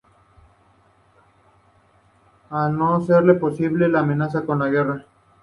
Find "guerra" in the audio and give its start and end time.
4.67-5.05